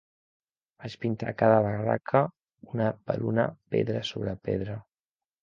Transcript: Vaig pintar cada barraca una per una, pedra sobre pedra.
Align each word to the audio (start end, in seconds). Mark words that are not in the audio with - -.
Vaig 0.85 0.95
pintar 1.03 1.33
cada 1.41 1.59
barraca 1.67 2.21
una 2.73 2.89
per 3.11 3.17
una, 3.33 3.47
pedra 3.77 4.03
sobre 4.15 4.35
pedra. 4.51 4.81